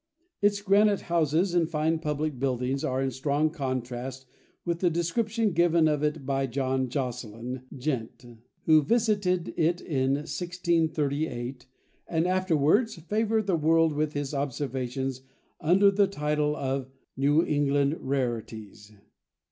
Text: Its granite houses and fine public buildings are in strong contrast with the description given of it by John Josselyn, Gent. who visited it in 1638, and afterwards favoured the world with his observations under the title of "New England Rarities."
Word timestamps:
Its 0.41 0.61
granite 0.63 1.01
houses 1.01 1.53
and 1.53 1.69
fine 1.69 1.99
public 1.99 2.39
buildings 2.39 2.83
are 2.83 3.03
in 3.03 3.11
strong 3.11 3.51
contrast 3.51 4.25
with 4.65 4.79
the 4.79 4.89
description 4.89 5.51
given 5.51 5.87
of 5.87 6.01
it 6.01 6.25
by 6.25 6.47
John 6.47 6.89
Josselyn, 6.89 7.65
Gent. 7.77 8.25
who 8.65 8.81
visited 8.81 9.49
it 9.55 9.79
in 9.79 10.15
1638, 10.15 11.67
and 12.07 12.25
afterwards 12.25 12.95
favoured 12.95 13.45
the 13.45 13.55
world 13.55 13.93
with 13.93 14.13
his 14.13 14.33
observations 14.33 15.21
under 15.59 15.91
the 15.91 16.07
title 16.07 16.55
of 16.55 16.89
"New 17.15 17.45
England 17.45 17.97
Rarities." 17.99 18.93